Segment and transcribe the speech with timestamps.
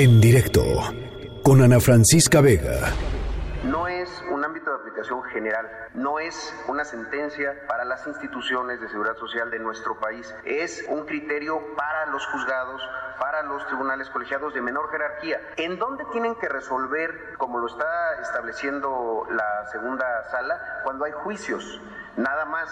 [0.00, 0.64] en directo
[1.42, 2.90] con Ana Francisca Vega.
[3.64, 4.79] No es un ámbito de
[5.32, 10.84] general, no es una sentencia para las instituciones de seguridad social de nuestro país, es
[10.88, 12.82] un criterio para los juzgados,
[13.18, 15.40] para los tribunales colegiados de menor jerarquía.
[15.56, 21.80] ¿En dónde tienen que resolver, como lo está estableciendo la segunda sala, cuando hay juicios?
[22.16, 22.68] Nada más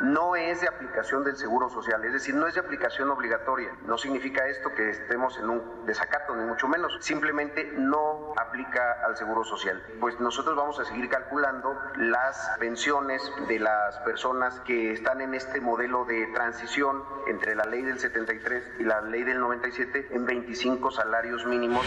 [0.00, 3.70] no es de aplicación del seguro social, es decir, no es de aplicación obligatoria.
[3.86, 6.96] No significa esto que estemos en un desacato, ni mucho menos.
[7.00, 9.82] Simplemente no aplica al seguro social.
[10.00, 15.60] Pues nosotros vamos a seguir calculando las pensiones de las personas que están en este
[15.60, 20.90] modelo de transición entre la ley del 73 y la ley del 97 en 25
[20.90, 21.86] salarios mínimos.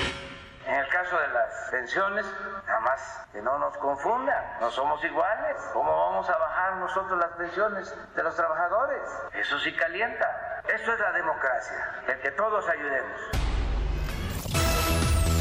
[0.65, 2.25] En el caso de las pensiones,
[2.65, 5.57] nada más que no nos confundan, no somos iguales.
[5.73, 9.01] ¿Cómo vamos a bajar nosotros las pensiones de los trabajadores?
[9.33, 10.63] Eso sí calienta.
[10.67, 13.44] Eso es la democracia, el que todos ayudemos.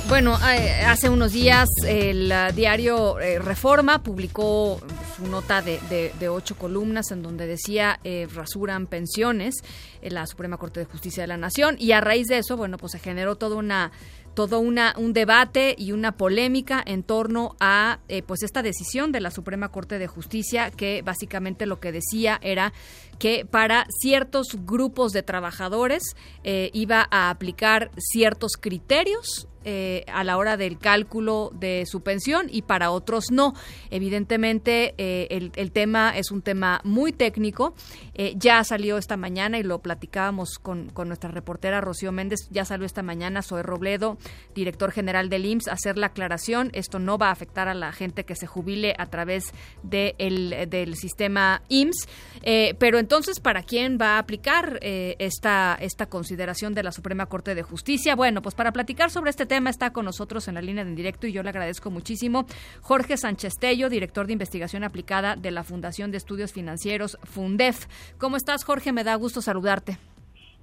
[0.07, 4.79] Bueno, eh, hace unos días el uh, diario eh, Reforma publicó
[5.17, 9.55] su nota de, de, de, ocho columnas en donde decía eh, rasuran pensiones
[10.03, 12.77] en la Suprema Corte de Justicia de la Nación y a raíz de eso, bueno,
[12.77, 13.93] pues se generó toda una
[14.35, 19.21] todo una, un debate y una polémica en torno a eh, pues esta decisión de
[19.21, 22.73] la Suprema Corte de Justicia que básicamente lo que decía era
[23.19, 30.37] que para ciertos grupos de trabajadores eh, iba a aplicar ciertos criterios eh, a la
[30.37, 33.55] hora del cálculo de su pensión y para otros no.
[33.89, 37.75] Evidentemente, eh, el, el, tema es un tema muy técnico.
[38.13, 42.41] Eh, ya salió esta mañana y lo platicábamos con, con, nuestra reportera Rocío Méndez.
[42.51, 44.19] Ya salió esta mañana Zoe Robledo,
[44.55, 46.71] director general del IMSS, hacer la aclaración.
[46.73, 50.71] Esto no va a afectar a la gente que se jubile a través de el,
[50.71, 52.09] del sistema IMSS.
[52.43, 57.27] Eh, pero entonces, ¿para quién va a aplicar eh, esta, esta consideración de la Suprema
[57.27, 58.15] Corte de Justicia?
[58.15, 60.97] Bueno, pues para platicar sobre este tema está con nosotros en la línea de en
[60.97, 62.47] directo y yo le agradezco muchísimo
[62.81, 67.87] Jorge Sánchez Tello, director de investigación aplicada de la Fundación de Estudios Financieros Fundef.
[68.19, 68.93] ¿Cómo estás, Jorge?
[68.93, 69.99] Me da gusto saludarte.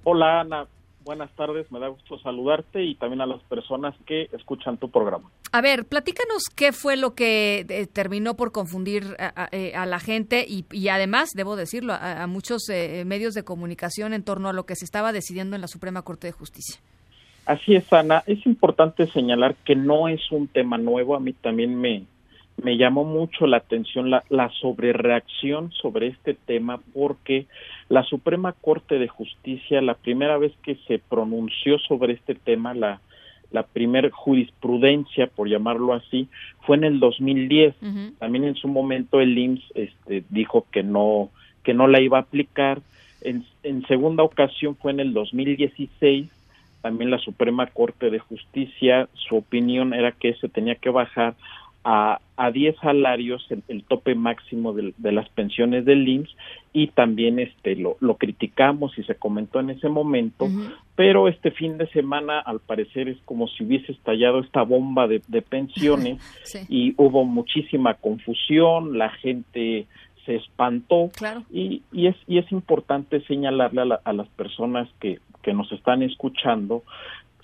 [0.04, 0.66] Hola, Ana.
[1.04, 5.30] Buenas tardes, me da gusto saludarte y también a las personas que escuchan tu programa.
[5.50, 9.84] A ver, platícanos qué fue lo que eh, terminó por confundir a, a, eh, a
[9.86, 14.22] la gente y, y, además, debo decirlo, a, a muchos eh, medios de comunicación en
[14.22, 16.80] torno a lo que se estaba decidiendo en la Suprema Corte de Justicia.
[17.46, 18.22] Así es, Ana.
[18.26, 21.16] Es importante señalar que no es un tema nuevo.
[21.16, 22.04] A mí también me,
[22.56, 27.46] me llamó mucho la atención la, la sobrereacción sobre este tema porque
[27.88, 33.00] la Suprema Corte de Justicia, la primera vez que se pronunció sobre este tema, la,
[33.50, 36.28] la primer jurisprudencia, por llamarlo así,
[36.62, 37.74] fue en el 2010.
[37.80, 38.18] Uh -huh.
[38.18, 41.30] También en su momento el IMSS este, dijo que no,
[41.64, 42.80] que no la iba a aplicar.
[43.20, 46.28] En, en segunda ocasión fue en el 2016
[46.82, 51.34] también la Suprema Corte de Justicia, su opinión era que se tenía que bajar
[51.84, 56.36] a, a 10 salarios el, el tope máximo de, de, las pensiones del IMSS
[56.72, 60.74] y también este lo, lo, criticamos y se comentó en ese momento, uh -huh.
[60.94, 65.22] pero este fin de semana al parecer es como si hubiese estallado esta bomba de,
[65.26, 66.60] de pensiones sí.
[66.68, 69.86] y hubo muchísima confusión, la gente
[70.24, 71.42] se espantó claro.
[71.50, 75.70] y, y, es, y es importante señalarle a, la, a las personas que, que nos
[75.72, 76.84] están escuchando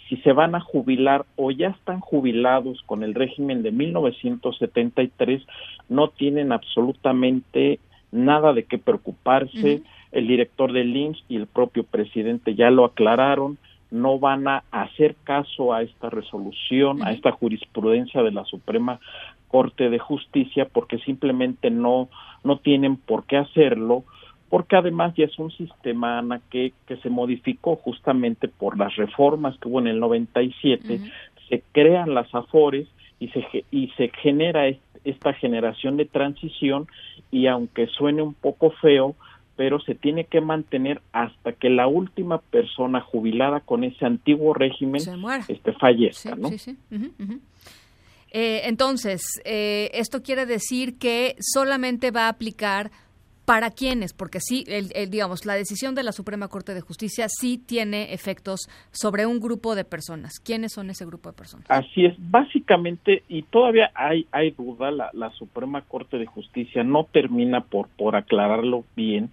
[0.08, 5.42] si se van a jubilar o ya están jubilados con el régimen de 1973,
[5.88, 7.78] no tienen absolutamente
[8.10, 9.74] nada de qué preocuparse.
[9.76, 9.82] Uh -huh.
[10.10, 13.58] El director del IMSS y el propio presidente ya lo aclararon,
[13.90, 17.06] no van a hacer caso a esta resolución, uh -huh.
[17.06, 19.00] a esta jurisprudencia de la Suprema
[19.48, 22.08] Corte de Justicia, porque simplemente no,
[22.44, 24.04] no tienen por qué hacerlo
[24.48, 29.58] porque además ya es un sistema, Ana, que, que se modificó justamente por las reformas
[29.58, 31.12] que hubo en el 97, uh -huh.
[31.48, 32.88] se crean las AFORES
[33.20, 34.68] y se, y se genera
[35.04, 36.86] esta generación de transición
[37.30, 39.14] y aunque suene un poco feo,
[39.56, 45.02] pero se tiene que mantener hasta que la última persona jubilada con ese antiguo régimen
[45.48, 46.48] este, fallezca, sí, ¿no?
[46.48, 46.76] Sí, sí.
[46.90, 47.40] Uh -huh, uh -huh.
[48.30, 52.90] Eh, entonces, eh, esto quiere decir que solamente va a aplicar
[53.48, 54.12] ¿Para quiénes?
[54.12, 58.12] Porque sí, el, el, digamos, la decisión de la Suprema Corte de Justicia sí tiene
[58.12, 60.38] efectos sobre un grupo de personas.
[60.38, 61.64] ¿Quiénes son ese grupo de personas?
[61.70, 67.04] Así es, básicamente, y todavía hay, hay duda, la, la Suprema Corte de Justicia no
[67.04, 69.30] termina por, por aclararlo bien.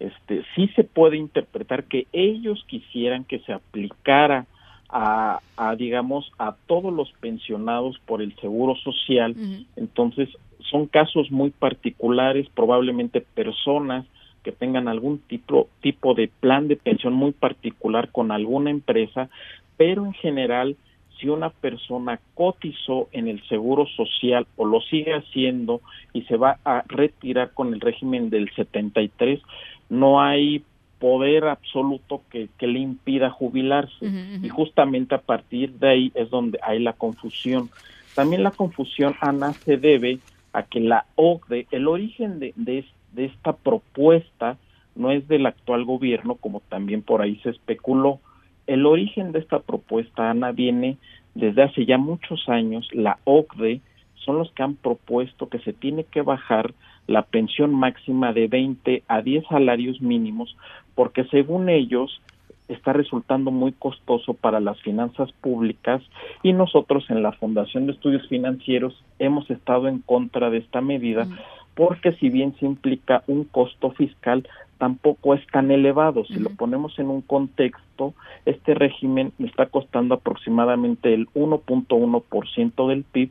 [0.00, 4.44] Este, sí se puede interpretar que ellos quisieran que se aplicara
[4.90, 9.32] a, a, digamos, a todos los pensionados por el Seguro Social.
[9.32, 9.66] Uh -huh.
[9.76, 10.28] Entonces,
[10.70, 14.06] son casos muy particulares, probablemente personas
[14.42, 19.28] que tengan algún tipo, tipo de plan de pensión muy particular con alguna empresa,
[19.76, 20.76] pero en general
[21.18, 25.80] si una persona cotizó en el seguro social o lo sigue haciendo
[26.12, 29.40] y se va a retirar con el régimen del 73,
[29.88, 30.62] no hay
[30.98, 34.06] poder absoluto que, le impida jubilarse.
[34.42, 37.70] Y justamente a partir de ahí es donde hay la confusión.
[38.14, 40.18] También la confusión, Ana, se debe
[40.56, 42.82] a que la OCDE, el origen de, de,
[43.18, 44.56] esta propuesta
[44.94, 48.20] no es del actual gobierno, como también por ahí se especuló.
[48.66, 50.96] El origen de esta propuesta, Ana, viene
[51.34, 52.88] desde hace ya muchos años.
[52.94, 53.82] La OCDE
[54.14, 56.72] son los que han propuesto que se tiene que bajar
[57.06, 60.56] la pensión máxima de 20 a 10 salarios mínimos,
[60.94, 62.22] porque según ellos
[62.68, 66.02] está resultando muy costoso para las finanzas públicas
[66.42, 71.26] y nosotros en la Fundación de Estudios Financieros hemos estado en contra de esta medida
[71.74, 74.48] porque si bien se implica un costo fiscal,
[74.78, 76.24] tampoco es tan elevado.
[76.24, 78.14] Si lo ponemos en un contexto,
[78.46, 83.30] este régimen está costando aproximadamente el 1.1% del PIB,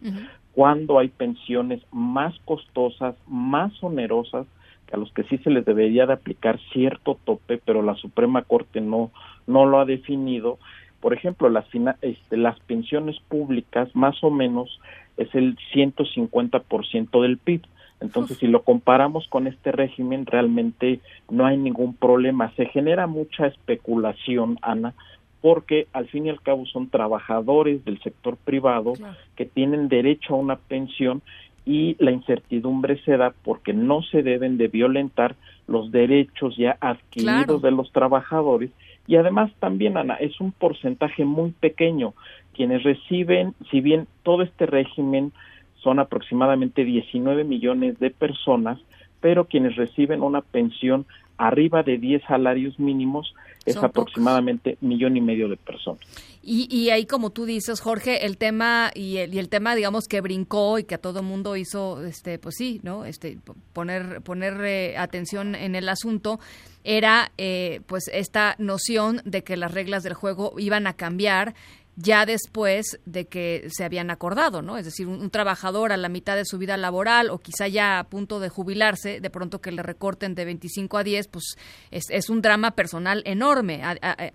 [0.53, 4.45] cuando hay pensiones más costosas, más onerosas,
[4.91, 8.81] a los que sí se les debería de aplicar cierto tope, pero la Suprema Corte
[8.81, 9.11] no,
[9.47, 10.59] no lo ha definido.
[10.99, 11.65] Por ejemplo, las,
[12.01, 14.79] este, las pensiones públicas más o menos
[15.17, 17.61] es el 150% del PIB.
[18.01, 20.99] Entonces, si lo comparamos con este régimen, realmente
[21.29, 22.51] no hay ningún problema.
[22.55, 24.93] Se genera mucha especulación, Ana,
[25.41, 28.93] porque al fin y al cabo son trabajadores del sector privado
[29.35, 31.21] que tienen derecho a una pensión
[31.65, 35.35] y la incertidumbre se da porque no se deben de violentar
[35.67, 38.71] los derechos ya adquiridos de los trabajadores.
[39.07, 42.13] Y además también Ana es un porcentaje muy pequeño.
[42.53, 45.31] Quienes reciben si bien todo este régimen
[45.75, 48.79] son aproximadamente 19 millones de personas
[49.25, 51.07] pero quienes reciben una pensión
[51.37, 53.33] arriba de 10 salarios mínimos
[53.65, 56.01] es aproximadamente millón y medio de personas.
[56.47, 60.05] Y, y, ahí, como tú dices, Jorge, el tema y el, y el tema, digamos,
[60.07, 63.03] que brincó y que a todo mundo hizo, este, pues sí, ¿no?
[63.05, 63.39] Este,
[63.73, 66.39] poner poner eh, atención en el asunto
[66.83, 71.55] era, eh, pues, esta noción de que las reglas del juego iban a cambiar
[71.97, 74.77] ya después de que se habían acordado, ¿no?
[74.77, 78.03] Es decir, un, trabajador a la mitad de su vida laboral o quizá ya a
[78.03, 81.57] punto de jubilarse, de pronto que le recorten de 25 a 10, pues
[81.91, 83.81] es, un drama personal enorme,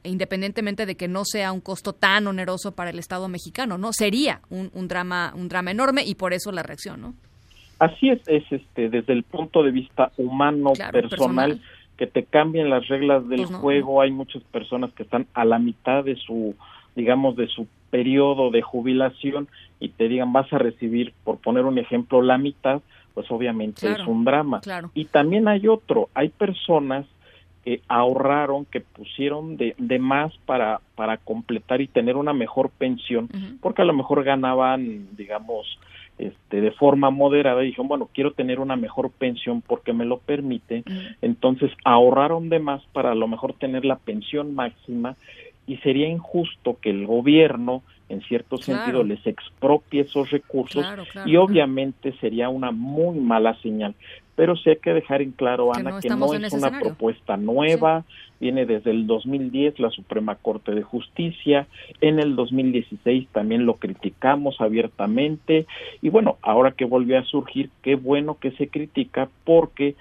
[0.05, 3.93] independientemente de que no sea un costo tan oneroso para el Estado mexicano, ¿no?
[3.93, 7.15] Sería un, un drama un drama enorme y por eso la reacción, ¿no?
[7.79, 11.61] Así es, es este desde el punto de vista humano, personal,
[11.97, 15.59] que te cambien las reglas del pues juego, hay muchas personas que están a la
[15.59, 16.55] mitad de su
[16.95, 19.49] digamos, de su periodo de jubilación
[19.79, 22.83] y te digan vas a recibir, por poner un ejemplo, la mitad,
[23.15, 24.61] pues obviamente es un drama.
[24.95, 27.07] Y también hay otro, hay personas
[27.65, 33.29] que ahorraron, que pusieron de, de más para, para completar y tener una mejor pensión,
[33.61, 35.79] porque a lo mejor ganaban, digamos,
[36.17, 40.19] este, de forma moderada y dijeron, bueno, quiero tener una mejor pensión porque me lo
[40.19, 40.85] permite,
[41.23, 45.17] entonces ahorraron de más para a lo mejor tener la pensión máxima
[45.67, 50.85] y sería injusto que el gobierno en cierto sentido les expropie esos recursos
[51.25, 53.95] y obviamente sería una muy mala señal.
[54.35, 58.05] Pero sí hay que dejar en claro, Ana, que no, es una propuesta nueva,
[58.41, 61.69] viene desde el 2010 la Suprema Corte de Justicia,
[62.01, 65.67] en el 2016 también lo criticamos abiertamente.
[66.01, 69.95] Y bueno, ahora que volvió a surgir, qué bueno que se critica porque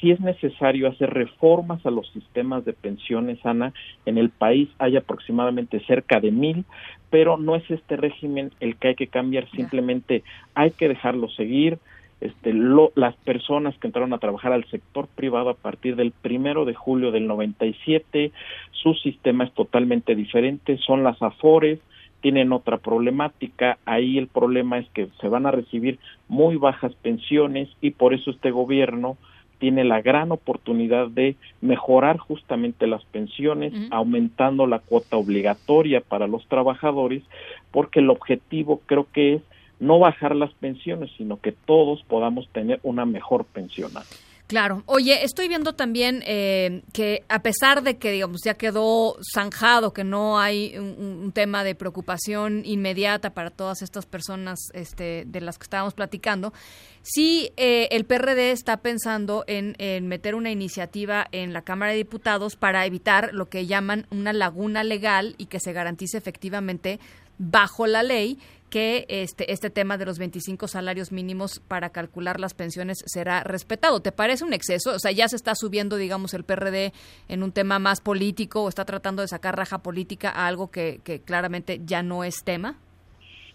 [0.00, 3.72] si es necesario hacer reformas a los sistemas de pensiones, Ana.
[4.06, 6.64] En el país hay aproximadamente cerca de mil,
[7.10, 10.22] pero no es este régimen el que hay que cambiar, simplemente
[10.54, 11.78] hay que dejarlo seguir.
[12.20, 16.72] Este, las personas que entraron a trabajar al sector privado a partir del primero de
[16.72, 18.32] julio del 97,
[18.70, 21.80] su sistema es totalmente diferente, son las AFORES,
[22.22, 27.68] tienen otra problemática, ahí el problema es que se van a recibir muy bajas pensiones
[27.82, 29.18] y por eso este gobierno
[29.64, 36.46] tiene la gran oportunidad de mejorar justamente las pensiones, aumentando la cuota obligatoria para los
[36.48, 37.22] trabajadores,
[37.70, 39.42] porque el objetivo creo que es
[39.80, 43.90] no bajar las pensiones, sino que todos podamos tener una mejor pensión.
[44.46, 44.82] Claro.
[44.84, 50.04] Oye, estoy viendo también eh, que a pesar de que, digamos, ya quedó zanjado, que
[50.04, 55.62] no hay un, tema de preocupación inmediata para todas estas personas este, de las que
[55.62, 56.52] estábamos platicando,
[57.02, 61.98] sí eh, el PRD está pensando en, en meter una iniciativa en la Cámara de
[61.98, 67.00] Diputados para evitar lo que llaman una laguna legal y que se garantice efectivamente
[67.38, 68.38] bajo la ley
[68.74, 74.00] que este, este tema de los 25 salarios mínimos para calcular las pensiones será respetado.
[74.00, 74.96] ¿Te parece un exceso?
[74.96, 76.92] O sea, ya se está subiendo, digamos, el PRD
[77.28, 80.98] en un tema más político o está tratando de sacar raja política a algo que,
[81.04, 82.74] que claramente ya no es tema.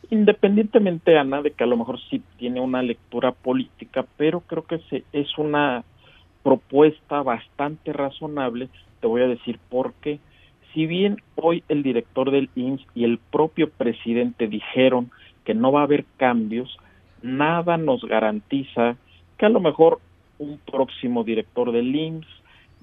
[0.09, 4.79] Independientemente, Ana, de que a lo mejor sí tiene una lectura política, pero creo que
[4.89, 5.83] se, es una
[6.43, 8.69] propuesta bastante razonable.
[9.01, 10.21] Te voy a decir por qué
[10.73, 15.11] si bien hoy el director del IMSS y el propio presidente dijeron
[15.45, 16.77] que no va a haber cambios,
[17.21, 18.97] nada nos garantiza
[19.38, 19.99] que a lo mejor
[20.38, 22.27] un próximo director del IMSS,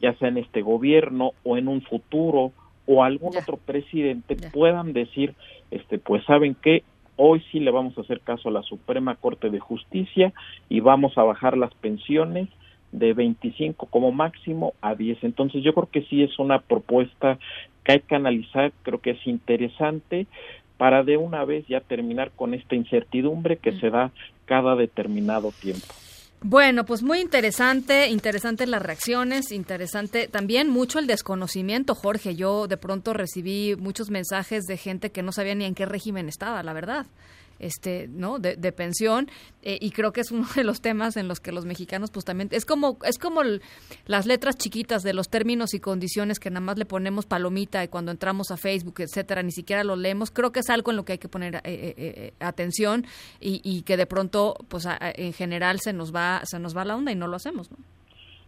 [0.00, 2.52] ya sea en este gobierno o en un futuro
[2.86, 5.34] o algún otro presidente puedan decir,
[5.70, 6.82] este, pues saben que
[7.16, 10.32] hoy sí le vamos a hacer caso a la Suprema Corte de Justicia
[10.68, 12.48] y vamos a bajar las pensiones
[12.98, 15.24] de 25 como máximo a 10.
[15.24, 17.38] Entonces yo creo que sí es una propuesta
[17.84, 20.26] que hay que analizar, creo que es interesante
[20.76, 24.10] para de una vez ya terminar con esta incertidumbre que se da
[24.44, 25.86] cada determinado tiempo.
[26.42, 32.36] Bueno, pues muy interesante, interesante las reacciones, interesante también mucho el desconocimiento, Jorge.
[32.36, 36.28] Yo de pronto recibí muchos mensajes de gente que no sabía ni en qué régimen
[36.28, 37.06] estaba, la verdad
[37.58, 39.28] este no de, pensión
[39.62, 42.24] eh, y creo que es uno de los temas en los que los mexicanos pues
[42.24, 43.40] también es como es como
[44.06, 47.88] las letras chiquitas de los términos y condiciones que nada más le ponemos palomita y
[47.88, 50.30] cuando entramos a Facebook etcétera ni siquiera lo leemos.
[50.30, 53.06] Creo que es algo en lo que hay que poner eh, eh, atención
[53.40, 57.12] y, que de pronto pues en general se nos va se nos va la onda
[57.12, 57.70] y no lo hacemos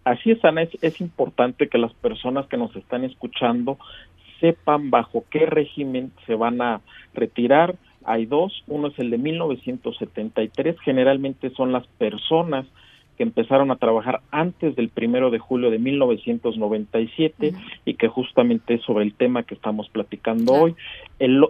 [0.04, 3.78] Así es, Ana, es, es importante que las personas que nos están escuchando
[4.40, 6.80] sepan bajo qué régimen se van a
[7.14, 7.76] retirar,
[8.08, 12.66] hay dos, uno es el de 1973, generalmente son las personas
[13.18, 17.52] que empezaron a trabajar antes del primero de julio de 1997
[17.84, 20.76] y que justamente es sobre el tema que estamos platicando hoy.
[21.18, 21.44] El,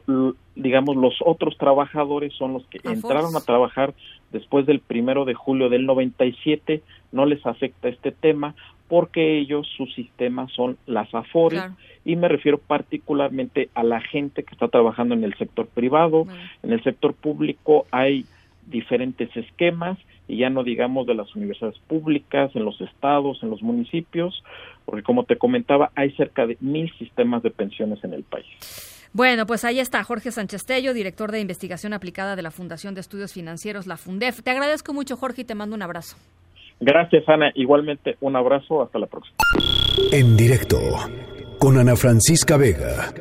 [0.56, 3.92] digamos, los otros trabajadores son los que entraron a trabajar
[4.32, 8.54] después del primero de julio del 97, no les afecta este tema
[8.88, 11.62] porque ellos, su sistema son las AFORES
[12.04, 16.26] y me refiero particularmente a la gente que está trabajando en el sector privado,
[16.62, 18.24] en el sector público hay
[18.66, 23.62] diferentes esquemas y ya no digamos de las universidades públicas, en los estados, en los
[23.62, 24.42] municipios,
[24.84, 28.46] porque como te comentaba, hay cerca de mil sistemas de pensiones en el país.
[29.14, 33.00] Bueno, pues ahí está Jorge Sánchez Tello, director de investigación aplicada de la Fundación de
[33.00, 34.42] Estudios Financieros, la FUNDEF.
[34.42, 36.16] Te agradezco mucho, Jorge, y te mando un abrazo.
[36.80, 37.50] Gracias, Ana.
[37.54, 38.82] Igualmente, un abrazo.
[38.82, 39.36] Hasta la próxima.
[40.12, 40.78] En directo
[41.58, 43.12] con Ana Francisca Vega.